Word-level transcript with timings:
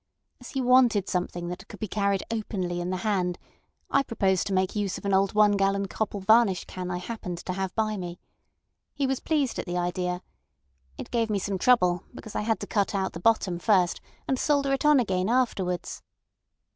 As 0.39 0.49
he 0.49 0.61
wanted 0.61 1.07
something 1.07 1.47
that 1.49 1.67
could 1.67 1.79
be 1.79 1.87
carried 1.87 2.23
openly 2.31 2.81
in 2.81 2.89
the 2.89 2.97
hand, 3.05 3.37
I 3.91 4.01
proposed 4.01 4.47
to 4.47 4.53
make 4.53 4.75
use 4.75 4.97
of 4.97 5.05
an 5.05 5.13
old 5.13 5.35
one 5.35 5.51
gallon 5.51 5.87
copal 5.87 6.21
varnish 6.21 6.65
can 6.65 6.89
I 6.89 6.97
happened 6.97 7.37
to 7.45 7.53
have 7.53 7.71
by 7.75 7.97
me. 7.97 8.19
He 8.95 9.05
was 9.05 9.19
pleased 9.19 9.59
at 9.59 9.67
the 9.67 9.77
idea. 9.77 10.23
It 10.97 11.11
gave 11.11 11.29
me 11.29 11.37
some 11.37 11.59
trouble, 11.59 12.01
because 12.15 12.33
I 12.35 12.41
had 12.41 12.59
to 12.61 12.65
cut 12.65 12.95
out 12.95 13.13
the 13.13 13.19
bottom 13.19 13.59
first 13.59 14.01
and 14.27 14.39
solder 14.39 14.73
it 14.73 14.85
on 14.85 14.99
again 14.99 15.29
afterwards. 15.29 16.01